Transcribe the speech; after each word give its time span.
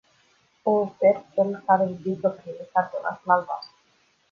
O 0.63 0.71
ofer 0.79 1.25
celor 1.33 1.63
care 1.65 1.85
ridică 1.85 2.29
primii 2.29 2.69
cartonașul 2.73 3.31
albastru. 3.31 3.75